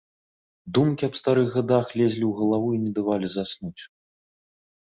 [0.77, 3.83] Думкі аб старых гадах лезлі ў галаву і не давалі заснуць.